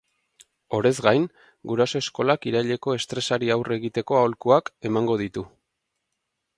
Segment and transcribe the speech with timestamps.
[0.77, 1.27] Horez gain,
[1.73, 5.49] guraso eskolak iraileko estresari aurre egiteko aholkuak emango ditu.